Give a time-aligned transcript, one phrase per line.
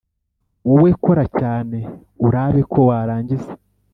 [0.69, 1.77] Wowe kora cyane
[2.27, 3.51] urabe ko warangiza